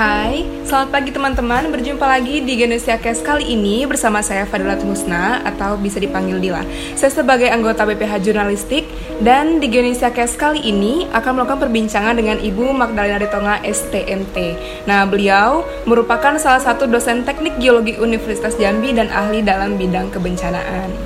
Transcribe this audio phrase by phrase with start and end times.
[0.00, 1.68] Hai, selamat pagi teman-teman.
[1.76, 6.64] Berjumpa lagi di Genesia Cast kali ini bersama saya Fadilat Husna atau bisa dipanggil Dila.
[6.96, 8.88] Saya sebagai anggota BPH Jurnalistik
[9.20, 14.36] dan di Genesia Cast kali ini akan melakukan perbincangan dengan Ibu Magdalena Ritonga STMT.
[14.88, 20.96] Nah, beliau merupakan salah satu dosen teknik geologi Universitas Jambi dan ahli dalam bidang kebencanaan.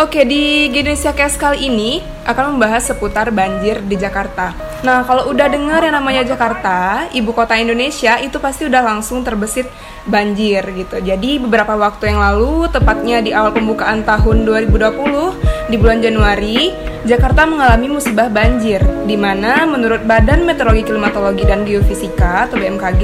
[0.00, 4.73] Oke, di Indonesia Cast kali ini akan membahas seputar banjir di Jakarta.
[4.84, 9.64] Nah, kalau udah dengar yang namanya Jakarta, ibu kota Indonesia, itu pasti udah langsung terbesit
[10.04, 11.00] banjir gitu.
[11.00, 16.76] Jadi beberapa waktu yang lalu, tepatnya di awal pembukaan tahun 2020, di bulan Januari,
[17.08, 23.02] Jakarta mengalami musibah banjir, di mana menurut Badan Meteorologi Klimatologi dan Geofisika atau BMKG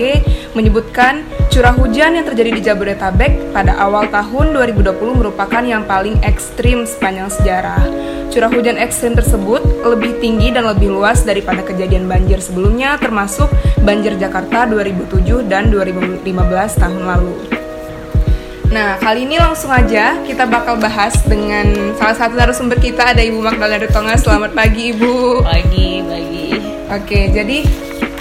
[0.53, 6.85] menyebutkan curah hujan yang terjadi di Jabodetabek pada awal tahun 2020 merupakan yang paling ekstrim
[6.85, 8.10] sepanjang sejarah.
[8.31, 13.51] Curah hujan ekstrim tersebut lebih tinggi dan lebih luas daripada kejadian banjir sebelumnya termasuk
[13.83, 16.23] banjir Jakarta 2007 dan 2015
[16.79, 17.35] tahun lalu.
[18.71, 23.43] Nah, kali ini langsung aja kita bakal bahas dengan salah satu narasumber kita ada Ibu
[23.43, 24.15] Magdalena Tonga.
[24.15, 25.43] Selamat pagi, Ibu.
[25.43, 26.47] Pagi, pagi.
[26.87, 27.67] Oke, jadi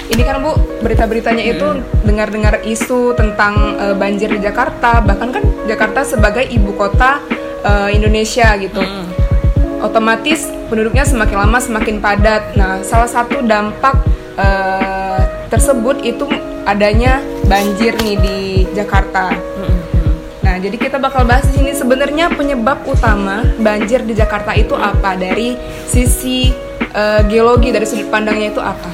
[0.09, 2.01] ini kan Bu, berita-beritanya itu hmm.
[2.01, 7.21] dengar-dengar isu tentang uh, banjir di Jakarta, bahkan kan Jakarta sebagai ibu kota
[7.61, 8.81] uh, Indonesia gitu.
[8.81, 9.08] Hmm.
[9.79, 12.55] Otomatis penduduknya semakin lama semakin padat.
[12.59, 13.95] Nah, salah satu dampak
[14.35, 16.27] uh, tersebut itu
[16.67, 18.37] adanya banjir nih di
[18.75, 19.33] Jakarta.
[19.33, 19.79] Hmm
[20.59, 25.55] jadi kita bakal bahas di sini sebenarnya penyebab utama banjir di Jakarta itu apa dari
[25.87, 26.51] sisi
[26.91, 28.91] uh, geologi dari sudut pandangnya itu apa?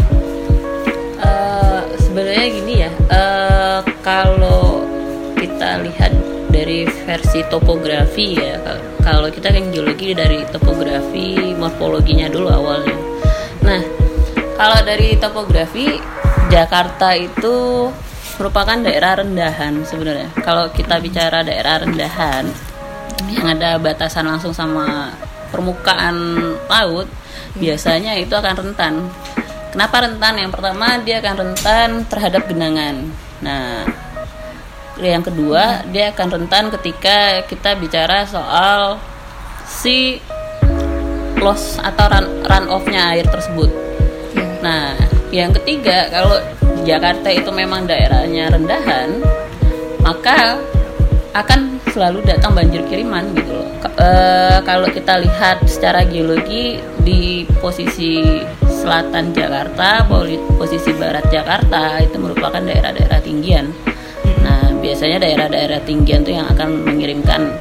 [1.26, 4.86] Uh, sebenarnya gini ya, uh, kalau
[5.42, 6.14] kita lihat
[6.56, 8.56] dari versi topografi ya,
[9.04, 12.96] kalau kita kan geologi dari topografi morfologinya dulu awalnya.
[13.60, 13.82] Nah,
[14.56, 16.00] kalau dari topografi
[16.48, 17.92] Jakarta itu
[18.40, 20.32] merupakan daerah rendahan sebenarnya.
[20.40, 22.48] Kalau kita bicara daerah rendahan
[23.32, 25.12] yang ada batasan langsung sama
[25.52, 26.40] permukaan
[26.72, 27.12] laut,
[27.60, 28.94] biasanya itu akan rentan.
[29.76, 30.40] Kenapa rentan?
[30.40, 33.12] Yang pertama dia akan rentan terhadap genangan.
[33.44, 33.84] Nah,
[35.00, 39.00] yang kedua dia akan rentan ketika kita bicara soal
[39.68, 40.24] si
[41.42, 43.68] loss atau run, run off-nya air tersebut.
[44.64, 44.98] Nah,
[45.30, 46.40] yang ketiga kalau
[46.88, 49.20] Jakarta itu memang daerahnya rendahan,
[50.02, 50.58] maka
[51.36, 53.68] akan selalu datang banjir kiriman gitu loh.
[54.00, 54.10] E,
[54.64, 60.08] kalau kita lihat secara geologi di posisi selatan Jakarta,
[60.56, 63.70] posisi barat Jakarta itu merupakan daerah-daerah tinggian.
[64.86, 67.58] Biasanya daerah-daerah tinggian itu yang akan mengirimkan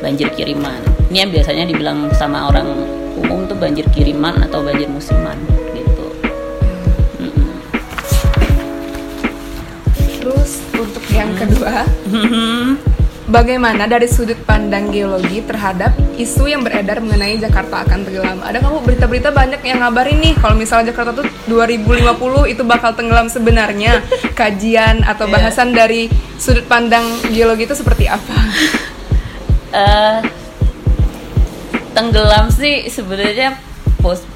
[0.00, 0.80] banjir kiriman.
[1.12, 2.64] Ini yang biasanya dibilang sama orang
[3.20, 5.36] umum tuh banjir kiriman atau banjir musiman.
[11.12, 11.84] yang kedua
[13.32, 18.84] bagaimana dari sudut pandang geologi terhadap isu yang beredar mengenai Jakarta akan tenggelam ada kamu
[18.84, 24.04] berita-berita banyak yang ngabarin nih kalau misalnya Jakarta tuh 2050 itu bakal tenggelam sebenarnya
[24.38, 25.32] kajian atau iya.
[25.32, 25.76] bahasan yeah.
[25.80, 26.02] dari
[26.36, 28.36] sudut pandang geologi itu seperti apa
[29.72, 30.20] uh,
[31.96, 33.56] tenggelam sih sebenarnya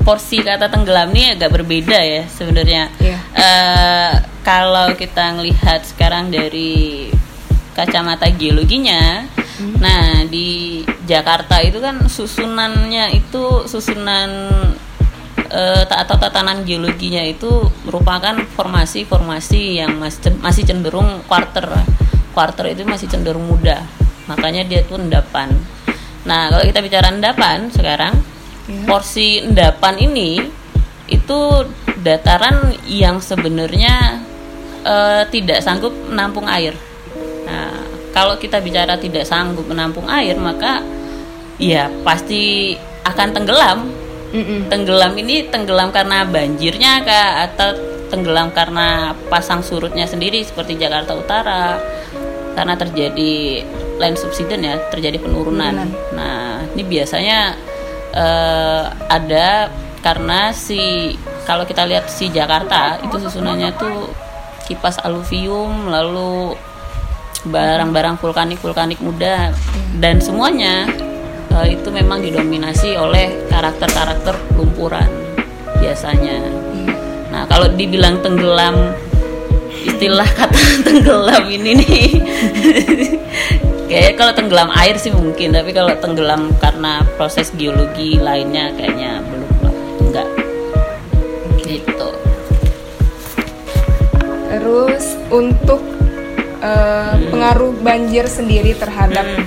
[0.07, 2.87] porsi kata tenggelam ini agak berbeda ya sebenarnya.
[3.03, 3.19] Yeah.
[3.19, 3.19] Iya.
[3.35, 4.13] Uh,
[4.47, 7.11] kalau kita ngelihat sekarang dari
[7.77, 9.29] kacamata geologinya,
[9.61, 9.77] hmm.
[9.77, 14.49] nah di Jakarta itu kan susunannya itu susunan
[15.53, 21.69] uh, atau tatanan geologinya itu merupakan formasi-formasi yang masih masih cenderung quarter.
[22.33, 23.85] Quarter itu masih cenderung muda,
[24.25, 25.53] makanya dia tuh endapan.
[26.25, 28.17] Nah kalau kita bicara endapan sekarang
[28.69, 28.85] yeah.
[28.89, 30.41] porsi endapan ini
[31.07, 31.39] itu
[32.03, 34.21] dataran yang sebenarnya
[34.83, 36.75] uh, tidak sanggup menampung air.
[37.47, 40.83] Nah, kalau kita bicara tidak sanggup menampung air, maka
[41.57, 42.75] ya pasti
[43.07, 43.79] akan tenggelam.
[44.35, 44.61] Mm -mm.
[44.69, 47.79] Tenggelam ini tenggelam karena banjirnya kah atau
[48.11, 51.79] tenggelam karena pasang surutnya sendiri seperti Jakarta Utara
[52.57, 53.63] karena terjadi
[54.01, 55.87] land subsidence ya, terjadi penurunan.
[56.17, 57.55] Nah, ini biasanya
[58.17, 59.69] uh, ada
[60.01, 64.11] karena si kalau kita lihat si Jakarta itu susunannya tuh
[64.67, 66.59] kipas aluvium lalu
[67.49, 69.55] barang-barang vulkanik vulkanik muda.
[69.97, 70.87] Dan semuanya
[71.57, 75.09] uh, itu memang didominasi oleh karakter-karakter lumpuran
[75.81, 76.43] biasanya.
[77.33, 78.93] Nah kalau dibilang tenggelam
[79.87, 82.09] istilah kata tenggelam ini nih
[83.89, 89.53] kayaknya kalau tenggelam air sih mungkin tapi kalau tenggelam karena proses geologi lainnya kayaknya belum
[89.63, 90.29] lah enggak.
[91.63, 92.09] Gitu.
[94.51, 95.96] Terus untuk
[96.67, 99.47] uh, pengaruh banjir sendiri terhadap hmm.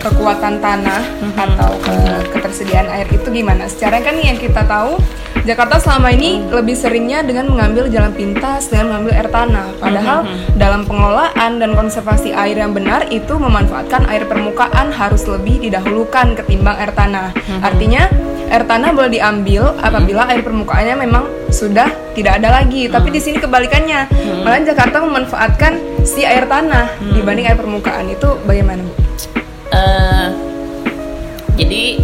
[0.00, 1.32] kekuatan tanah hmm.
[1.36, 1.96] atau ke
[2.32, 3.68] ketersediaan air itu gimana?
[3.68, 4.96] Secara kan yang kita tahu
[5.44, 9.66] Jakarta selama ini lebih seringnya dengan mengambil jalan pintas dengan mengambil air tanah.
[9.76, 10.56] Padahal hmm.
[10.56, 16.80] dalam pengelolaan dan konservasi air yang benar itu memanfaatkan air permukaan harus lebih didahulukan ketimbang
[16.80, 17.36] air tanah.
[17.60, 18.08] Artinya
[18.50, 22.86] air tanah boleh diambil apabila air permukaannya memang sudah tidak ada lagi.
[22.86, 22.98] Hmm.
[22.98, 24.42] Tapi di sini kebalikannya, hmm.
[24.44, 27.14] malah Jakarta memanfaatkan si air tanah hmm.
[27.16, 28.92] dibanding air permukaan itu bagaimana bu?
[29.74, 30.28] Uh,
[31.58, 31.98] jadi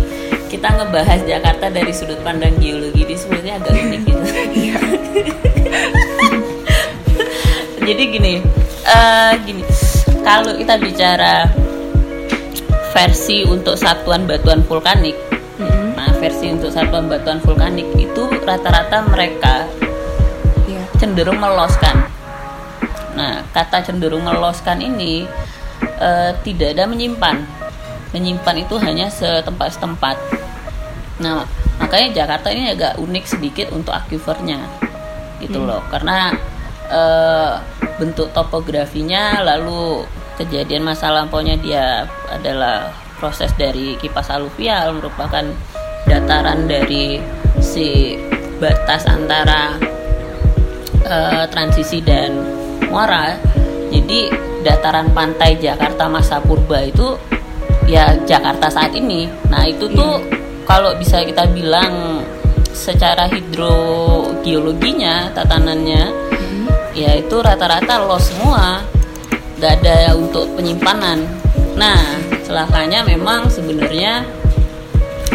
[0.50, 4.18] kita ngebahas Jakarta dari sudut pandang geologi ini sebenarnya agak unik gitu.
[4.50, 4.76] Iya.
[7.86, 8.34] jadi gini,
[8.82, 9.62] uh, gini,
[10.26, 11.46] kalau kita bicara
[12.90, 15.29] versi untuk satuan batuan vulkanik
[16.20, 19.64] versi untuk satuan batuan vulkanik itu rata-rata mereka
[20.68, 20.84] yeah.
[21.00, 22.04] cenderung meloskan.
[23.16, 25.24] Nah, kata cenderung meloskan ini
[25.96, 27.40] uh, tidak ada menyimpan.
[28.12, 30.20] Menyimpan itu hanya setempat-setempat.
[31.24, 31.48] Nah,
[31.80, 34.60] makanya Jakarta ini agak unik sedikit untuk aquifernya,
[35.40, 35.68] gitu hmm.
[35.68, 35.80] loh.
[35.88, 36.32] Karena
[36.92, 37.60] uh,
[37.96, 40.04] bentuk topografinya, lalu
[40.40, 45.44] kejadian masa lampaunya dia adalah proses dari kipas aluvial merupakan
[46.08, 47.20] dataran dari
[47.60, 48.16] si
[48.60, 49.76] batas antara
[51.08, 52.36] uh, transisi dan
[52.88, 53.36] muara
[53.90, 54.30] jadi
[54.62, 57.16] dataran pantai Jakarta masa purba itu
[57.88, 60.64] ya Jakarta saat ini nah itu tuh yeah.
[60.68, 62.22] kalau bisa kita bilang
[62.70, 66.66] secara hidrogeologinya tatanannya mm-hmm.
[66.94, 68.84] ya itu rata-rata los semua
[69.58, 71.26] gak ada untuk penyimpanan
[71.74, 71.98] nah
[72.46, 74.24] celakanya memang sebenarnya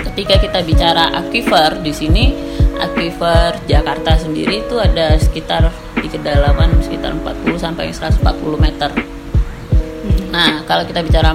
[0.03, 2.25] ketika kita bicara aquifer di sini
[2.79, 8.21] aquifer Jakarta sendiri itu ada sekitar di kedalaman sekitar 40 sampai 140
[8.59, 8.91] meter.
[8.91, 10.25] Hmm.
[10.31, 11.31] Nah, kalau kita bicara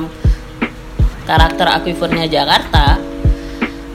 [1.24, 3.00] karakter aquifernya Jakarta,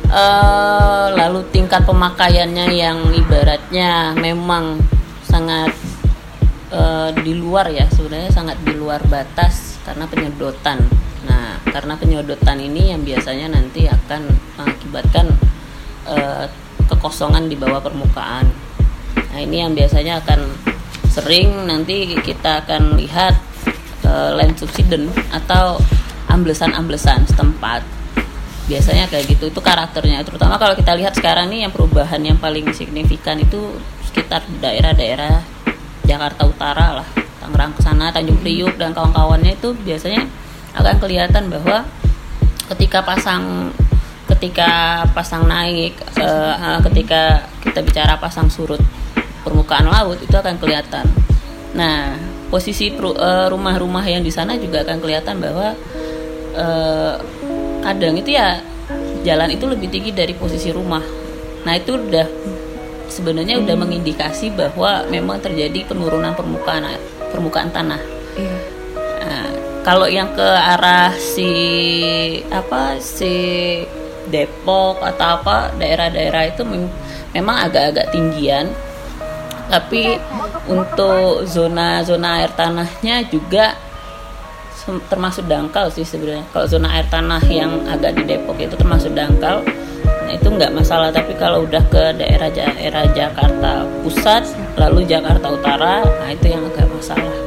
[0.09, 4.81] uh, lalu tingkat pemakaiannya yang ibaratnya memang
[5.25, 5.71] sangat
[6.73, 10.81] uh, di luar ya, sebenarnya sangat di luar batas karena penyedotan
[11.25, 15.25] Nah, karena penyodotan ini yang biasanya nanti akan mengakibatkan
[16.05, 16.45] uh,
[16.85, 18.45] kekosongan di bawah permukaan.
[19.17, 20.45] Nah, ini yang biasanya akan
[21.09, 23.35] sering nanti kita akan lihat
[24.05, 25.81] uh, land subsidence atau
[26.29, 27.81] amblesan-amblesan setempat.
[28.65, 30.25] Biasanya kayak gitu itu karakternya.
[30.25, 33.77] Terutama kalau kita lihat sekarang nih yang perubahan yang paling signifikan itu
[34.09, 35.43] sekitar daerah-daerah
[36.05, 37.07] Jakarta Utara lah,
[37.41, 40.25] Tangerang ke sana, Tanjung Priuk dan kawan-kawannya itu biasanya
[40.75, 41.87] akan kelihatan bahwa
[42.75, 43.71] ketika pasang
[44.25, 48.81] ketika pasang naik uh, ketika kita bicara pasang surut
[49.45, 51.05] permukaan laut itu akan kelihatan.
[51.77, 52.17] Nah,
[52.49, 55.77] posisi uh, rumah-rumah yang di sana juga akan kelihatan bahwa
[56.57, 57.15] uh,
[57.85, 58.57] kadang itu ya
[59.21, 61.05] jalan itu lebih tinggi dari posisi rumah.
[61.65, 62.25] Nah, itu udah
[63.05, 66.97] sebenarnya udah mengindikasi bahwa memang terjadi penurunan permukaan
[67.29, 68.14] permukaan tanah.
[69.85, 71.53] Kalau yang ke arah si
[72.49, 73.37] apa si
[74.25, 76.89] Depok atau apa daerah-daerah itu mem
[77.37, 78.73] memang agak-agak tinggian.
[79.69, 80.17] Tapi
[80.65, 83.77] untuk zona-zona air tanahnya juga
[85.05, 86.49] termasuk dangkal sih sebenarnya.
[86.49, 89.61] Kalau zona air tanah yang agak di Depok itu termasuk dangkal.
[90.25, 91.13] Nah itu nggak masalah.
[91.13, 94.49] Tapi kalau udah ke daerah-daerah Jakarta Pusat
[94.81, 97.44] lalu Jakarta Utara nah itu yang agak masalah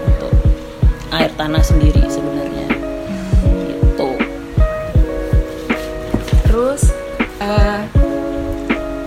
[1.13, 2.67] air tanah sendiri sebenarnya
[3.69, 4.09] gitu
[6.49, 6.93] terus
[7.41, 7.81] uh,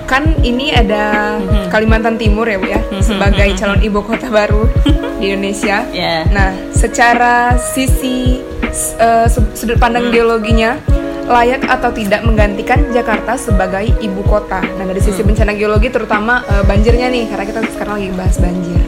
[0.10, 1.72] kan ini ada mm-hmm.
[1.72, 3.04] Kalimantan Timur ya bu ya mm-hmm.
[3.04, 4.68] sebagai calon ibu kota baru
[5.22, 6.28] di Indonesia yeah.
[6.34, 8.42] nah secara sisi
[9.00, 10.14] uh, sudut pandang mm.
[10.14, 10.76] geologinya
[11.32, 14.60] layak atau tidak menggantikan Jakarta sebagai ibu kota.
[14.60, 15.32] Nah dari sisi hmm.
[15.32, 18.82] bencana geologi terutama uh, banjirnya nih, karena kita sekarang lagi bahas banjir,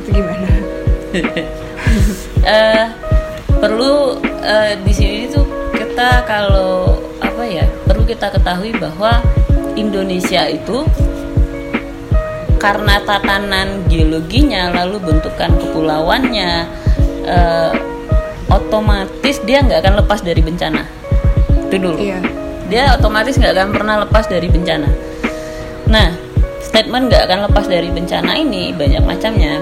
[0.00, 0.48] itu gimana?
[2.46, 2.86] uh,
[3.62, 9.22] perlu uh, di sini tuh kita kalau apa ya perlu kita ketahui bahwa
[9.78, 10.84] Indonesia itu
[12.58, 16.70] karena tatanan geologinya lalu bentukan kepulauannya
[17.26, 17.72] uh,
[18.46, 20.86] otomatis dia nggak akan lepas dari bencana.
[21.70, 21.98] Itu dulu.
[21.98, 22.20] Iya.
[22.72, 24.88] dia otomatis nggak akan pernah lepas dari bencana.
[25.90, 26.08] Nah
[26.62, 29.60] statement nggak akan lepas dari bencana ini banyak macamnya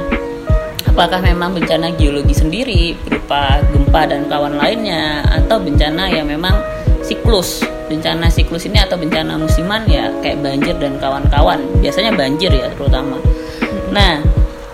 [0.91, 6.59] apakah memang bencana geologi sendiri berupa gempa dan kawan lainnya atau bencana yang memang
[7.07, 12.67] siklus bencana siklus ini atau bencana musiman ya kayak banjir dan kawan-kawan biasanya banjir ya
[12.75, 13.23] terutama
[13.95, 14.19] nah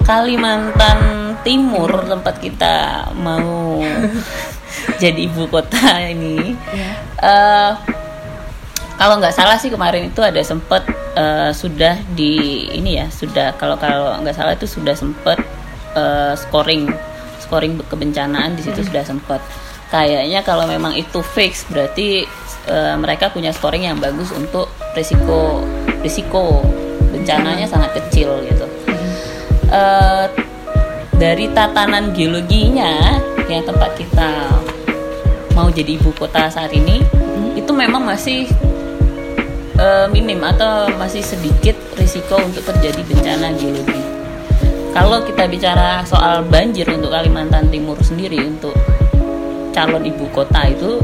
[0.07, 3.83] Kalimantan timur tempat kita mau
[5.03, 6.79] jadi ibu kota ini yeah.
[6.79, 6.91] Iya.
[7.27, 7.71] uh,
[8.97, 10.87] kalau nggak salah sih kemarin itu ada sempet
[11.19, 15.43] uh, sudah di ini ya sudah kalau kalau nggak salah itu sudah sempet
[15.97, 16.93] uh, scoring
[17.41, 18.89] scoring kebencanaan di situ hmm.
[18.93, 19.41] sudah sempet
[19.89, 22.29] kayaknya kalau memang itu fix berarti
[22.69, 25.65] uh, mereka punya scoring yang bagus untuk risiko
[26.05, 26.63] risiko
[27.11, 28.67] bencananya sangat kecil gitu
[29.73, 30.29] uh,
[31.17, 33.17] dari tatanan geologinya
[33.49, 34.53] yang tempat kita
[35.57, 37.57] mau jadi ibu kota saat ini hmm.
[37.57, 38.45] itu memang masih
[39.81, 44.06] uh, minim atau masih sedikit risiko untuk terjadi bencana geologi.
[44.97, 48.73] Kalau kita bicara soal banjir untuk Kalimantan Timur sendiri untuk
[49.77, 50.97] calon ibu kota itu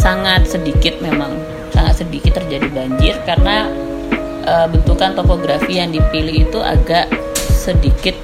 [0.00, 1.36] sangat sedikit memang
[1.68, 3.68] sangat sedikit terjadi banjir karena
[4.48, 8.16] uh, bentukan topografi yang dipilih itu agak sedikit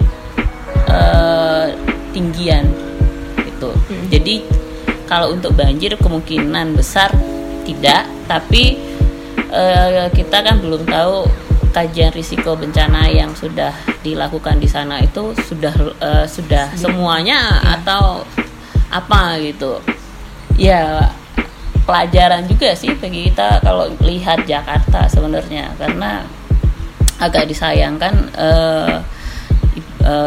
[0.88, 1.69] uh,
[2.17, 2.65] tinggian
[3.45, 3.69] itu.
[3.69, 4.09] Hmm.
[4.09, 4.49] Jadi
[5.05, 7.12] kalau untuk banjir kemungkinan besar
[7.69, 8.81] tidak, tapi
[9.53, 11.29] uh, kita kan belum tahu
[11.76, 13.68] kajian risiko bencana yang sudah
[14.00, 17.76] dilakukan di sana itu sudah uh, sudah semuanya ya.
[17.76, 18.25] atau
[18.88, 19.85] apa gitu?
[20.56, 21.12] Ya
[21.85, 26.25] pelajaran juga sih bagi kita kalau lihat Jakarta sebenarnya karena
[27.21, 29.04] agak disayangkan uh,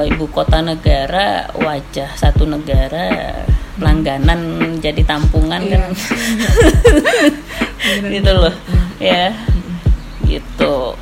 [0.06, 3.41] ibu kota negara wajah satu negara
[3.82, 5.82] langganan jadi tampungan iya.
[5.82, 5.84] kan?
[8.13, 8.53] Gitu loh.
[9.01, 9.34] Ya
[10.29, 10.94] gitu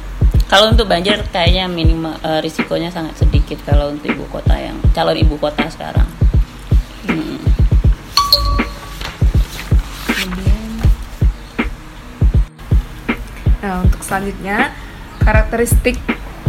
[0.48, 5.20] kalau untuk banjir kayaknya minimal uh, risikonya sangat sedikit kalau untuk ibu kota yang calon
[5.20, 6.08] ibu kota sekarang
[7.12, 7.40] hmm.
[13.60, 14.72] nah untuk selanjutnya
[15.20, 16.00] karakteristik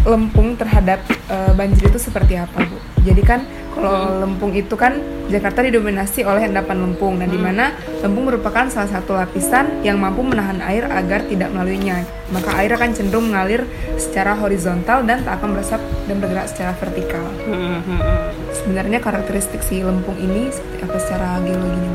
[0.06, 3.40] lempung terhadap uh, banjir itu seperti apa bu jadi kan
[3.74, 4.18] kalau hmm.
[4.24, 4.98] Lempung itu kan
[5.28, 7.20] Jakarta didominasi oleh endapan lempung.
[7.20, 7.34] Nah, hmm.
[7.34, 7.64] di mana
[8.00, 12.02] lempung merupakan salah satu lapisan yang mampu menahan air agar tidak melaluinya.
[12.32, 13.64] Maka air akan cenderung mengalir
[14.00, 17.24] secara horizontal dan tak akan meresap dan bergerak secara vertikal.
[17.44, 17.80] Hmm.
[17.80, 18.00] hmm, hmm.
[18.56, 21.94] Sebenarnya karakteristik si lempung ini seperti apa secara geologinya?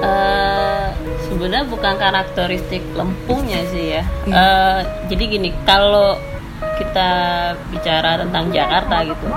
[0.00, 0.88] Uh,
[1.28, 4.02] sebenarnya bukan karakteristik lempungnya sih ya.
[4.24, 4.32] Yeah.
[4.32, 4.80] Uh,
[5.12, 6.16] jadi gini, kalau
[6.80, 7.10] kita
[7.68, 9.28] bicara tentang Jakarta gitu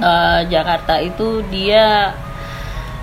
[0.00, 2.14] uh, Jakarta itu dia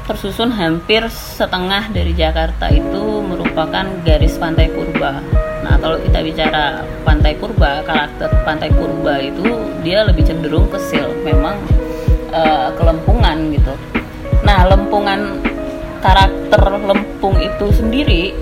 [0.04, 5.24] tersusun hampir setengah dari Jakarta itu merupakan garis pantai purba.
[5.64, 9.48] Nah, kalau kita bicara pantai purba, karakter pantai purba itu
[9.80, 11.56] dia lebih cenderung kesil, memang
[12.36, 13.74] uh, kelempungan gitu.
[14.44, 15.40] Nah, lempungan
[16.04, 18.36] karakter lempung itu sendiri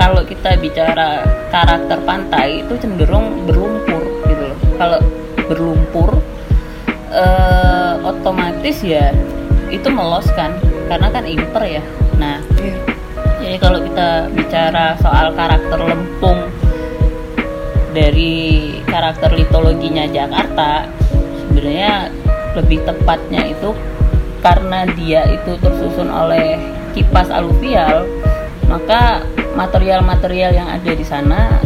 [0.00, 1.20] kalau kita bicara
[1.52, 4.00] karakter pantai itu cenderung berlumpur
[4.32, 4.58] gitu loh.
[4.80, 5.00] Kalau
[5.44, 6.08] berlumpur
[7.16, 9.10] uh, otomatis ya
[9.72, 10.54] itu melos kan
[10.86, 11.82] karena kan imper ya
[12.20, 12.78] nah yeah.
[13.42, 16.38] jadi kalau kita bicara soal karakter lempung
[17.96, 20.84] dari karakter litologinya Jakarta
[21.40, 22.12] sebenarnya
[22.54, 23.72] lebih tepatnya itu
[24.44, 26.60] karena dia itu tersusun oleh
[26.92, 28.04] kipas aluvial
[28.68, 29.24] maka
[29.56, 31.56] material-material yang ada di sana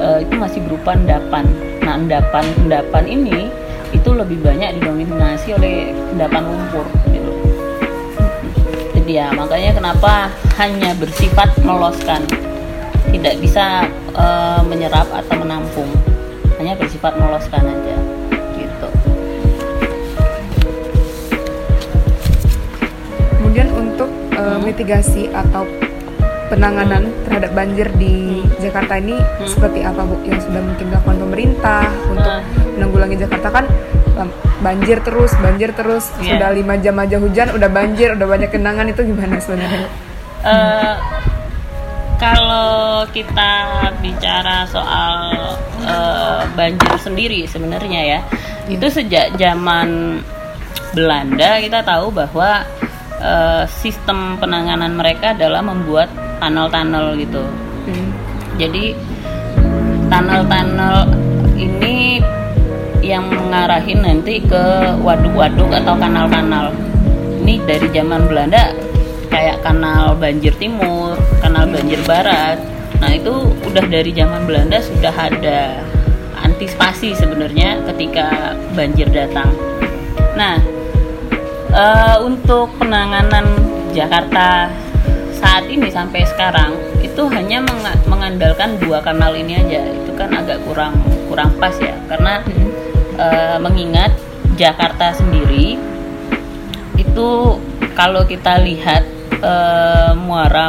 [0.00, 1.44] uh, itu masih berupa endapan.
[1.82, 3.50] Nah, endapan-endapan ini
[3.90, 7.32] itu lebih banyak didominasi oleh endapan lumpur gitu.
[8.94, 12.22] Jadi ya makanya kenapa hanya bersifat meloskan,
[13.10, 14.26] tidak bisa e,
[14.70, 15.90] menyerap atau menampung,
[16.62, 17.96] hanya bersifat meloskan aja
[18.54, 18.88] gitu.
[23.40, 25.66] Kemudian untuk e, mitigasi atau
[26.50, 28.58] penanganan terhadap banjir di hmm.
[28.58, 29.46] Jakarta ini hmm.
[29.46, 32.74] seperti apa Bu yang sudah mungkin dilakukan pemerintah untuk hmm.
[32.76, 33.66] menanggulangi Jakarta kan
[34.60, 36.36] banjir terus banjir terus yeah.
[36.36, 39.88] sudah lima jam aja hujan udah banjir udah banyak kenangan itu gimana sebenarnya?
[40.44, 40.94] Uh,
[42.22, 43.52] kalau kita
[44.04, 45.16] bicara soal
[45.88, 48.76] uh, banjir sendiri sebenarnya ya hmm.
[48.76, 50.20] itu sejak zaman
[50.92, 52.66] Belanda kita tahu bahwa
[53.24, 57.44] uh, sistem penanganan mereka adalah membuat tunnel-tunnel gitu.
[57.86, 58.08] Hmm.
[58.56, 58.96] Jadi
[60.10, 60.96] tunnel-tunnel
[61.56, 62.18] ini
[63.00, 66.72] yang mengarahin nanti ke waduk-waduk atau kanal-kanal.
[67.40, 68.72] Ini dari zaman Belanda
[69.32, 72.60] kayak kanal banjir timur, kanal banjir barat.
[73.00, 75.80] Nah, itu udah dari zaman Belanda sudah ada
[76.44, 79.48] antisipasi sebenarnya ketika banjir datang.
[80.36, 80.60] Nah,
[81.72, 83.48] uh, untuk penanganan
[83.96, 84.68] Jakarta
[85.40, 87.64] saat ini sampai sekarang itu hanya
[88.04, 89.80] mengandalkan dua kanal ini aja.
[89.88, 91.96] Itu kan agak kurang kurang pas ya.
[92.06, 92.68] Karena hmm.
[93.16, 94.12] uh, mengingat
[94.60, 95.80] Jakarta sendiri
[97.00, 97.28] itu
[97.96, 99.08] kalau kita lihat
[99.40, 100.68] uh, muara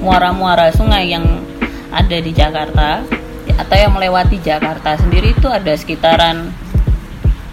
[0.00, 1.44] muara muara sungai yang
[1.92, 3.04] ada di Jakarta
[3.60, 6.48] atau yang melewati Jakarta sendiri itu ada sekitaran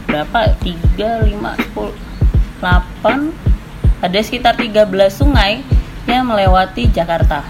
[0.08, 0.56] berapa?
[0.64, 3.57] 3 5 10 8
[3.98, 5.66] ada sekitar 13 sungai
[6.06, 7.42] yang melewati Jakarta.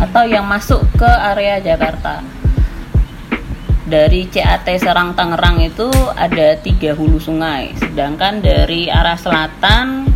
[0.00, 2.24] Atau yang masuk ke area Jakarta.
[3.90, 7.74] Dari CAT Serang Tangerang itu ada tiga hulu sungai.
[7.76, 10.08] Sedangkan dari arah selatan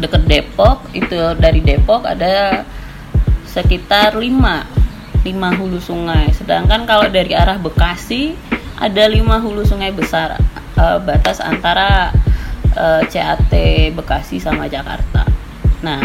[0.00, 2.64] dekat Depok itu dari Depok ada
[3.48, 6.30] sekitar 5 5 hulu sungai.
[6.36, 8.36] Sedangkan kalau dari arah Bekasi
[8.78, 10.38] ada 5 hulu sungai besar
[10.78, 12.12] uh, batas antara
[12.76, 13.52] uh, CAT
[13.94, 15.26] Bekasi sama Jakarta.
[15.82, 16.02] Nah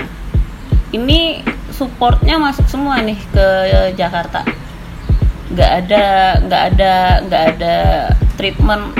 [0.95, 1.43] ini
[1.73, 3.47] supportnya masuk semua nih ke
[3.99, 4.45] Jakarta.
[5.51, 6.05] Nggak ada
[6.45, 6.93] nggak ada
[7.27, 7.75] nggak ada
[8.39, 8.95] treatment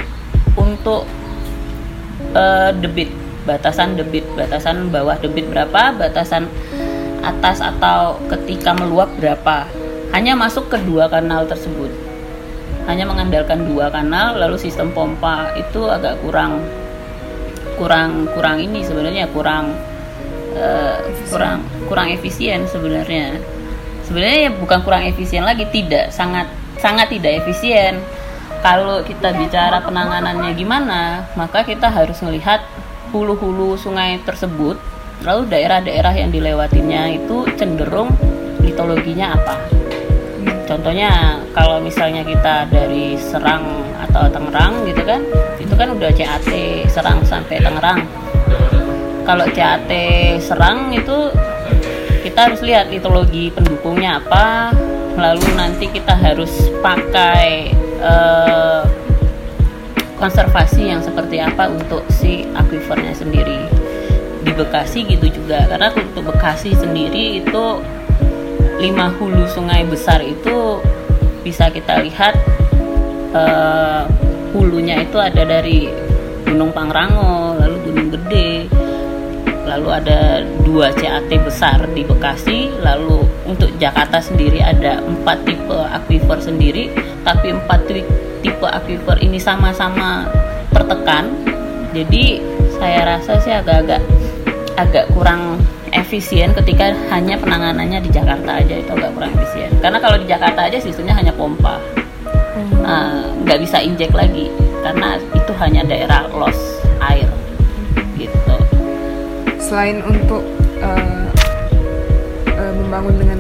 [0.59, 1.07] untuk
[2.35, 3.09] uh, debit.
[3.45, 6.49] Batasan debit batasan bawah debit berapa batasan
[7.21, 9.69] atas atau ketika meluap berapa.
[10.13, 11.93] Hanya masuk ke dua kanal tersebut.
[12.89, 16.61] Hanya mengandalkan dua kanal lalu sistem pompa itu agak kurang
[17.75, 19.75] kurang kurang ini sebenarnya kurang
[20.55, 20.97] uh,
[21.29, 23.39] kurang kurang efisien sebenarnya.
[24.05, 26.47] Sebenarnya ya bukan kurang efisien lagi tidak sangat
[26.79, 27.99] sangat tidak efisien.
[28.65, 32.65] Kalau kita bicara penanganannya gimana maka kita harus melihat
[33.13, 34.75] hulu-hulu sungai tersebut
[35.23, 38.11] lalu daerah-daerah yang dilewatinya itu cenderung
[38.59, 39.55] litologinya apa.
[40.65, 43.85] Contohnya kalau misalnya kita dari Serang
[44.15, 45.21] atau Tangerang gitu kan.
[45.59, 46.47] Itu kan udah CAT
[46.87, 48.07] Serang sampai Tangerang.
[49.27, 49.91] Kalau CAT
[50.39, 51.29] Serang itu
[52.23, 54.71] kita harus lihat litologi pendukungnya apa.
[55.19, 58.83] Lalu nanti kita harus pakai uh,
[60.15, 63.67] konservasi yang seperti apa untuk si akuifernya sendiri.
[64.41, 65.67] Di Bekasi gitu juga.
[65.67, 67.65] Karena untuk Bekasi sendiri itu
[68.79, 70.83] lima hulu sungai besar itu
[71.45, 72.35] bisa kita lihat
[73.35, 74.01] uh,
[74.55, 75.91] hulunya itu ada dari
[76.47, 78.71] Gunung Pangrango lalu Gunung Gede.
[79.65, 86.37] Lalu ada dua CAT besar di Bekasi lalu untuk Jakarta sendiri ada empat tipe aquifer
[86.39, 86.87] sendiri.
[87.25, 87.89] Tapi empat
[88.45, 90.29] tipe aquifer ini sama-sama
[90.71, 91.27] tertekan.
[91.91, 92.39] Jadi
[92.77, 94.01] saya rasa sih agak-agak
[94.75, 95.57] agak kurang
[95.95, 99.71] efisien ketika hanya penanganannya di Jakarta aja itu agak kurang efisien.
[99.81, 101.81] Karena kalau di Jakarta aja sistemnya hanya pompa
[102.83, 104.49] uh, nggak bisa injek lagi
[104.81, 106.57] karena itu hanya daerah loss
[107.01, 107.29] air
[108.15, 108.55] gitu
[109.59, 110.43] selain untuk
[110.79, 111.27] uh,
[112.53, 113.39] uh, membangun dengan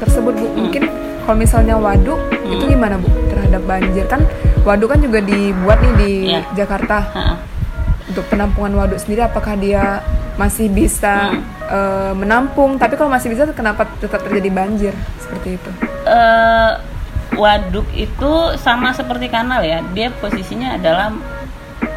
[0.00, 0.06] hmm.
[0.06, 0.56] tersebut bu hmm.
[0.56, 0.82] mungkin
[1.26, 2.54] kalau misalnya waduk hmm.
[2.56, 4.20] itu gimana bu terhadap banjir kan
[4.62, 6.44] waduk kan juga dibuat nih di yeah.
[6.54, 7.22] Jakarta ha.
[8.08, 10.04] untuk penampungan waduk sendiri apakah dia
[10.38, 11.42] masih bisa hmm.
[11.68, 15.70] uh, menampung tapi kalau masih bisa kenapa tetap terjadi banjir seperti itu
[16.08, 16.80] uh,
[17.40, 19.80] waduk itu sama seperti kanal ya.
[19.96, 21.08] Dia posisinya adalah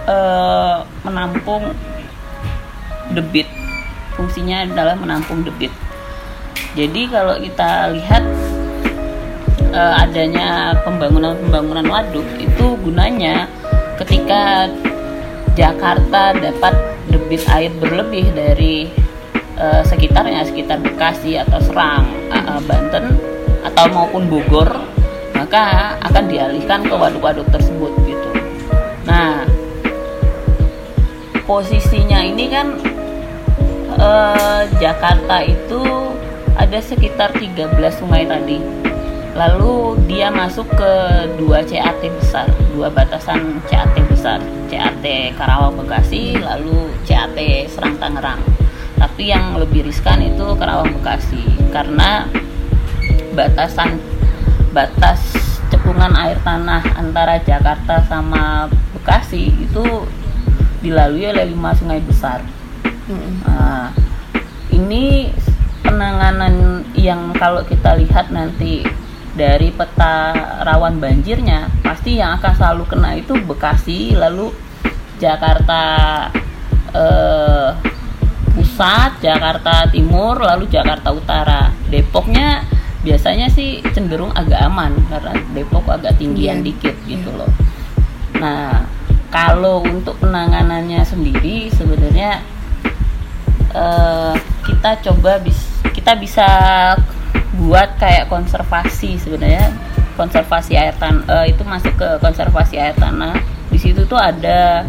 [0.08, 1.76] uh, menampung
[3.12, 3.48] debit
[4.16, 5.74] fungsinya adalah menampung debit
[6.74, 8.24] jadi kalau kita lihat
[9.74, 13.50] uh, adanya pembangunan-pembangunan waduk itu gunanya
[14.02, 14.70] ketika
[15.54, 16.74] Jakarta dapat
[17.14, 18.90] debit air berlebih dari
[19.62, 23.14] uh, sekitarnya sekitar Bekasi atau Serang, uh, Banten
[23.62, 24.70] atau maupun Bogor
[25.54, 28.30] maka akan dialihkan ke waduk-waduk tersebut gitu.
[29.06, 29.46] Nah
[31.46, 32.74] posisinya ini kan
[34.02, 36.10] uh, Jakarta itu
[36.58, 38.58] ada sekitar 13 sungai tadi
[39.38, 40.94] lalu dia masuk ke
[41.38, 44.42] dua CAT besar dua batasan CAT besar
[44.74, 45.06] CAT
[45.38, 47.38] Karawang Bekasi lalu CAT
[47.70, 48.42] Serang Tangerang
[48.98, 52.26] tapi yang lebih riskan itu Karawang Bekasi karena
[53.38, 54.02] batasan
[54.74, 55.43] batas
[56.04, 60.04] cekungan air tanah antara Jakarta sama Bekasi itu
[60.84, 62.44] dilalui oleh lima sungai besar.
[63.48, 63.88] Nah,
[64.68, 65.32] ini
[65.80, 68.84] penanganan yang kalau kita lihat nanti
[69.32, 70.36] dari peta
[70.68, 74.52] rawan banjirnya pasti yang akan selalu kena itu Bekasi lalu
[75.24, 75.84] Jakarta
[76.92, 77.70] eh,
[78.52, 81.72] pusat Jakarta Timur lalu Jakarta Utara.
[81.88, 82.68] Depoknya
[83.04, 86.68] biasanya sih cenderung agak aman karena Depok agak tinggian yeah.
[86.72, 87.52] dikit gitu loh.
[88.40, 88.88] Nah
[89.30, 92.40] kalau untuk penanganannya sendiri sebenarnya
[93.76, 95.60] eh, kita coba bis
[95.92, 96.48] kita bisa
[97.60, 99.70] buat kayak konservasi sebenarnya.
[100.14, 103.34] Konservasi air tanah uh, itu masuk ke konservasi air tanah.
[103.74, 104.86] Di situ tuh ada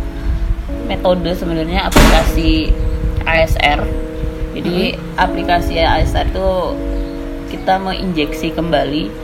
[0.84, 2.68] metode sebenarnya aplikasi
[3.24, 4.04] ASR
[4.54, 5.18] jadi hmm.
[5.18, 6.48] aplikasi ASR itu
[7.54, 9.14] kita menginjeksi kembali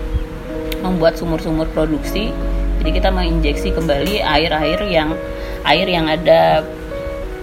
[0.87, 2.31] membuat sumur-sumur produksi
[2.79, 5.11] jadi kita menginjeksi kembali air-air yang
[5.67, 6.63] air yang ada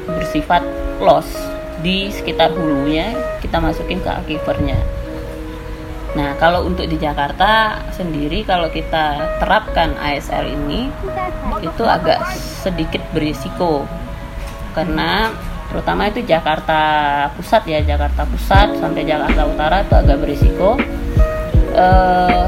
[0.07, 0.63] bersifat
[1.03, 1.27] loss
[1.83, 3.11] di sekitar hulunya
[3.43, 4.79] kita masukin ke akifernya
[6.17, 10.89] Nah, kalau untuk di Jakarta sendiri kalau kita terapkan ASR ini
[11.61, 12.25] itu agak
[12.65, 13.85] sedikit berisiko.
[14.73, 15.29] Karena
[15.67, 16.79] terutama itu Jakarta
[17.35, 20.79] Pusat ya, Jakarta Pusat sampai Jakarta Utara itu agak berisiko.
[21.77, 22.45] Eh,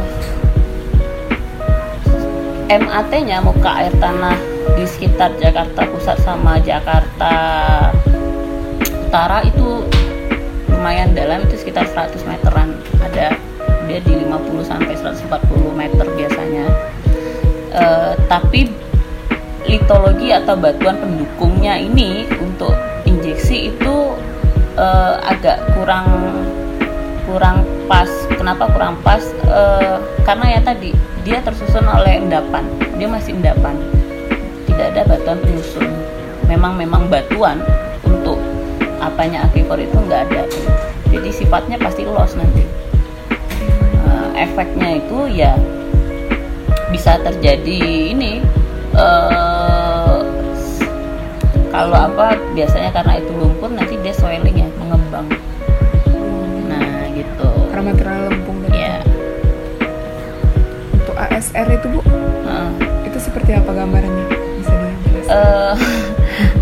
[2.70, 4.38] MAT-nya muka air tanah
[4.78, 7.34] di sekitar Jakarta Pusat sama Jakarta
[9.10, 9.84] Utara itu
[10.70, 13.34] lumayan dalam itu sekitar 100 meteran ada
[13.90, 16.66] dia di 50 sampai 140 meter biasanya
[17.74, 18.70] uh, tapi
[19.66, 22.74] litologi atau batuan pendukungnya ini untuk
[23.39, 23.95] injeksi itu
[24.75, 26.12] uh, agak kurang
[27.23, 28.12] kurang pas.
[28.36, 29.23] Kenapa kurang pas?
[29.47, 30.91] Uh, karena ya tadi
[31.23, 32.67] dia tersusun oleh endapan.
[32.99, 33.80] Dia masih endapan.
[34.67, 35.88] Tidak ada batuan penyusun.
[36.52, 37.63] Memang memang batuan
[38.04, 38.36] untuk
[38.99, 40.43] apanya aquifer itu enggak ada.
[41.08, 42.67] Jadi sifatnya pasti loss nanti.
[44.39, 45.52] Efeknya itu ya
[46.95, 47.80] bisa terjadi
[48.15, 48.39] ini
[48.95, 49.79] uh,
[51.70, 55.28] kalau apa biasanya karena itu lumpur nanti dia swelling ya mengembang.
[56.66, 57.50] Nah gitu.
[57.70, 58.98] Karena material lempung tadi ya
[60.98, 62.00] untuk ASR itu bu?
[62.46, 62.70] Uh.
[63.06, 64.26] itu seperti apa gambarannya?
[64.62, 64.98] Bisa dijelaskan?
[65.30, 65.78] Uh,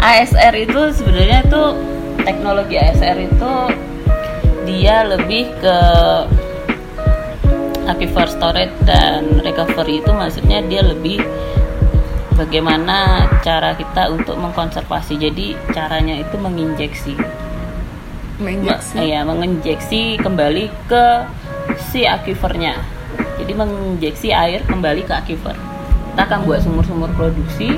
[0.04, 1.64] ASR itu sebenarnya itu
[2.28, 3.54] teknologi ASR itu
[4.68, 5.78] dia lebih ke
[7.88, 10.04] aquifer storage dan recovery.
[10.04, 11.24] Itu maksudnya dia lebih
[12.38, 15.18] bagaimana cara kita untuk mengkonservasi.
[15.18, 17.18] Jadi caranya itu menginjeksi.
[18.38, 19.02] Menginjeksi?
[19.02, 21.06] Ya menginjeksi kembali ke
[21.90, 22.98] si aquifernya
[23.38, 25.56] jadi menginjeksi air kembali ke aquifer
[26.14, 27.78] kita akan buat sumur-sumur produksi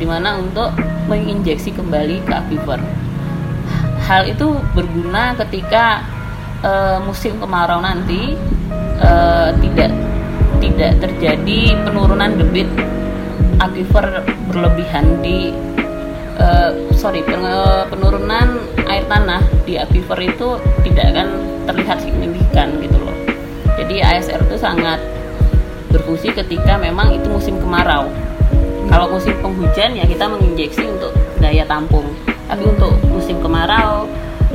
[0.00, 0.72] di mana untuk
[1.06, 2.80] menginjeksi kembali ke aquifer
[4.08, 6.00] hal itu berguna ketika
[6.64, 8.34] uh, musim kemarau nanti
[9.02, 9.92] uh, tidak
[10.62, 12.68] tidak terjadi penurunan debit
[13.60, 15.52] aquifer berlebihan di
[16.40, 17.24] uh, sorry
[17.90, 21.28] penurunan air tanah di aquifer itu tidak akan
[21.66, 23.16] terlihat signifikan gitu loh.
[23.76, 25.00] Jadi ASR itu sangat
[25.92, 28.08] berfungsi ketika memang itu musim kemarau.
[28.86, 32.06] Kalau musim penghujan ya kita menginjeksi untuk daya tampung.
[32.46, 34.06] Tapi untuk musim kemarau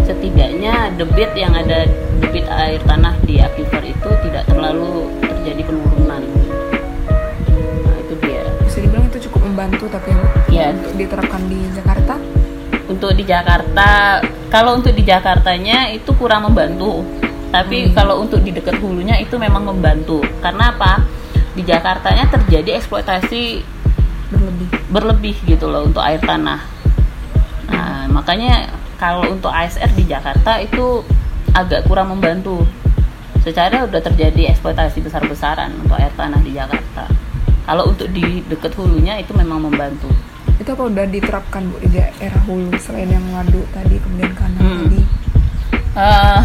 [0.08, 1.84] setidaknya debit yang ada
[2.24, 6.24] debit air tanah di aquifer itu tidak terlalu terjadi penurunan
[9.52, 10.16] membantu tapi
[10.48, 12.16] ya untuk diterapkan di Jakarta?
[12.88, 17.04] Untuk di Jakarta kalau untuk di Jakartanya itu kurang membantu.
[17.52, 17.92] Tapi hmm.
[17.92, 20.24] kalau untuk di dekat hulunya itu memang membantu.
[20.40, 21.04] Karena apa?
[21.52, 23.60] Di Jakartanya terjadi eksploitasi
[24.32, 24.68] berlebih.
[24.88, 26.64] berlebih gitu loh untuk air tanah.
[27.68, 31.04] Nah makanya kalau untuk ASR di Jakarta itu
[31.52, 32.64] agak kurang membantu.
[33.44, 37.21] Secara udah terjadi eksploitasi besar-besaran untuk air tanah di Jakarta
[37.72, 40.12] kalau untuk di dekat hulunya itu memang membantu.
[40.60, 44.76] Itu apa udah diterapkan bu di daerah hulu selain yang waduk tadi kemudian kanan hmm.
[44.84, 45.02] tadi?
[45.96, 46.44] Uh,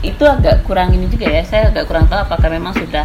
[0.00, 1.44] itu agak kurang ini juga ya.
[1.44, 3.04] Saya agak kurang tahu apakah memang sudah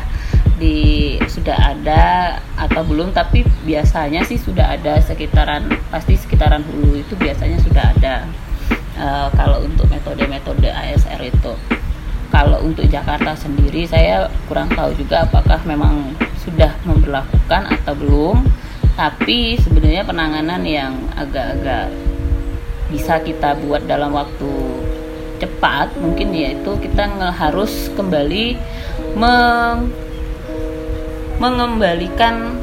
[0.64, 7.20] di sudah ada atau belum tapi biasanya sih sudah ada sekitaran pasti sekitaran hulu itu
[7.20, 8.24] biasanya sudah ada.
[8.96, 11.52] Uh, kalau untuk metode-metode ASR itu.
[12.32, 18.38] Kalau untuk Jakarta sendiri saya kurang tahu juga apakah memang sudah memperlakukan atau belum
[19.00, 21.88] tapi sebenarnya penanganan yang agak-agak
[22.92, 24.52] bisa kita buat dalam waktu
[25.40, 28.60] cepat mungkin yaitu kita harus kembali
[29.16, 29.88] meng
[31.40, 32.60] mengembalikan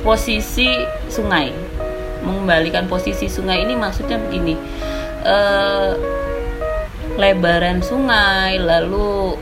[0.00, 0.68] posisi
[1.12, 1.52] sungai.
[2.24, 4.56] Mengembalikan posisi sungai ini maksudnya begini
[5.28, 5.92] uh,
[7.20, 9.36] lebaran sungai lalu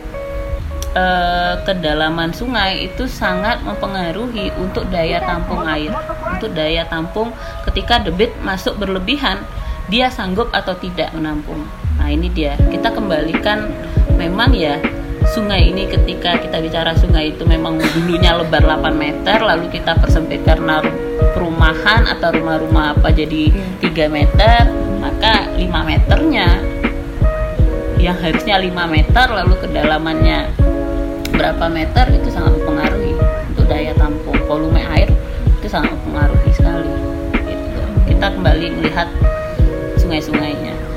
[0.96, 5.92] uh, kedalaman sungai itu sangat mempengaruhi untuk daya tampung air.
[6.38, 7.32] Untuk daya tampung
[7.68, 9.40] ketika debit masuk berlebihan
[9.90, 11.66] dia sanggup atau tidak menampung.
[11.98, 12.56] Nah ini dia.
[12.70, 13.68] Kita kembalikan
[14.16, 14.78] memang ya
[15.32, 20.42] sungai ini ketika kita bicara sungai itu memang dulunya lebar 8 meter lalu kita persempit
[20.42, 20.82] karena
[21.32, 23.48] perumahan atau rumah-rumah apa jadi
[23.80, 24.66] 3 meter
[24.98, 26.48] maka 5 meternya
[28.02, 30.71] yang harusnya 5 meter lalu kedalamannya
[31.32, 33.16] berapa meter itu sangat mempengaruhi.
[33.52, 35.08] Untuk daya tampung volume air
[35.60, 36.92] itu sangat mempengaruhi sekali
[37.48, 37.82] gitu.
[38.08, 39.08] kita kembali melihat
[39.98, 40.92] sungai-sungainya.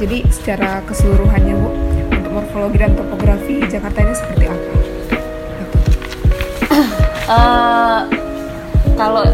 [0.00, 1.68] Jadi secara keseluruhannya Bu,
[2.30, 4.70] morfologi dan topografi Jakarta ini seperti apa?
[7.30, 8.00] Uh,
[9.00, 9.26] kalau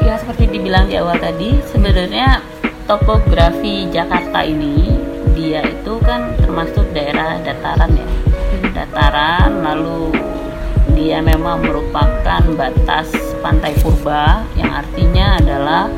[0.00, 2.40] ya seperti dibilang di awal tadi, sebenarnya
[2.88, 4.96] topografi Jakarta ini
[5.36, 8.08] dia itu kan termasuk daerah dataran ya,
[8.72, 10.12] dataran lalu
[10.92, 13.08] dia memang merupakan batas
[13.40, 15.88] pantai purba yang artinya adalah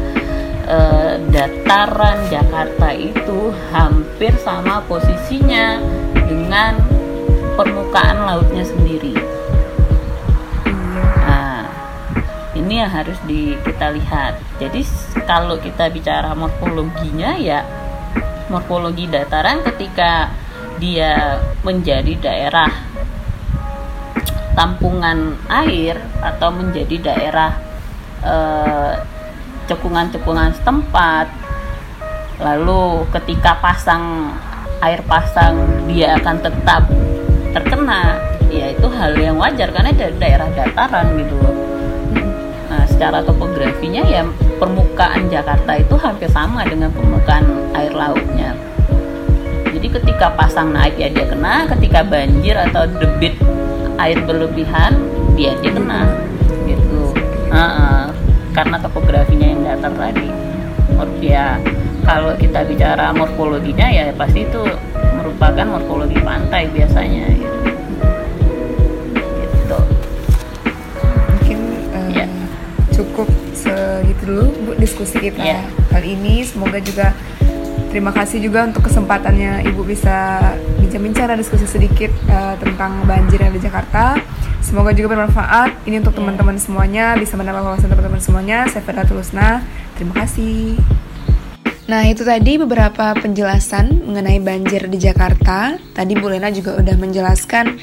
[0.69, 5.81] eh, dataran Jakarta itu hampir sama posisinya
[6.25, 6.81] dengan
[7.55, 9.15] permukaan lautnya sendiri.
[11.25, 11.69] Nah,
[12.59, 14.41] ini yang harus di, kita lihat.
[14.59, 14.81] Jadi
[15.29, 17.63] kalau kita bicara morfologinya ya
[18.49, 20.29] morfologi dataran ketika
[20.77, 22.69] dia menjadi daerah
[24.55, 27.51] tampungan air atau menjadi daerah
[28.23, 28.95] eh,
[29.69, 31.27] cekungan-cekungan setempat.
[32.43, 34.35] Lalu ketika pasang
[34.83, 35.55] air pasang
[35.89, 36.83] dia akan tetap
[37.55, 38.19] terkena.
[38.53, 41.57] Ya itu hal yang wajar karena dari daerah dataran gitu loh.
[42.71, 44.23] Nah secara topografinya ya
[44.63, 48.55] permukaan Jakarta itu hampir sama dengan permukaan air lautnya.
[49.75, 51.67] Jadi ketika pasang naik ya dia kena.
[51.67, 53.35] Ketika banjir atau debit
[53.99, 54.95] air berlebihan
[55.35, 56.07] dia dia kena
[56.67, 57.11] gitu.
[57.51, 57.94] Uh -uh
[58.55, 60.31] karena topografinya yang datar tadi
[61.25, 61.57] ya
[62.05, 64.61] kalau kita bicara morfologinya ya pasti itu
[65.17, 67.57] merupakan morfologi pantai biasanya gitu,
[69.41, 69.79] gitu.
[71.33, 71.59] mungkin
[71.97, 72.27] uh, ya.
[72.93, 75.61] cukup segitu dulu bu diskusi kita ya.
[75.89, 77.17] kali ini semoga juga
[77.95, 80.43] Terima kasih juga untuk kesempatannya Ibu bisa
[80.83, 84.19] bincang-bincang diskusi sedikit uh, tentang banjir yang di Jakarta.
[84.65, 85.85] Semoga juga bermanfaat.
[85.85, 88.65] Ini untuk teman-teman semuanya bisa menambah wawasan teman-teman semuanya.
[88.73, 89.61] Saya Ferda Tulusna.
[90.01, 90.81] Terima kasih.
[91.85, 95.77] Nah, itu tadi beberapa penjelasan mengenai banjir di Jakarta.
[95.93, 97.77] Tadi Bu Lena juga udah menjelaskan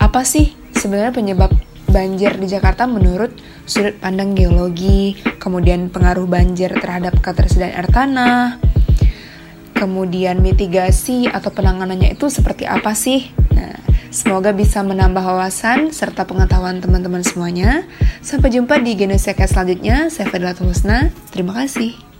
[0.00, 1.52] apa sih sebenarnya penyebab
[1.92, 3.36] banjir di Jakarta menurut
[3.68, 8.58] sudut pandang geologi, kemudian pengaruh banjir terhadap ketersediaan air tanah,
[9.76, 13.30] kemudian mitigasi atau penanganannya itu seperti apa sih?
[14.14, 17.82] Semoga bisa menambah wawasan serta pengetahuan teman-teman semuanya.
[18.22, 20.06] Sampai jumpa di Genesia selanjutnya.
[20.06, 21.10] Saya Fadila Husna.
[21.34, 22.13] Terima kasih.